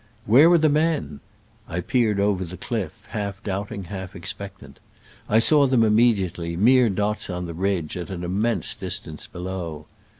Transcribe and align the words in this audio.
".Where 0.25 0.49
were 0.49 0.57
the 0.57 0.67
men?' 0.67 1.19
I 1.69 1.79
peered 1.79 2.19
over 2.19 2.43
the 2.43 2.57
cliff, 2.57 3.05
half 3.09 3.43
doubting, 3.43 3.83
half 3.83 4.15
expectant. 4.15 4.79
I 5.29 5.37
saw 5.37 5.67
them 5.67 5.83
immediately, 5.83 6.57
mere 6.57 6.89
dots 6.89 7.29
on 7.29 7.45
the 7.45 7.53
ridge, 7.53 7.95
at 7.95 8.09
an 8.09 8.23
immense 8.23 8.73
distance 8.73 9.27
below. 9.27 9.85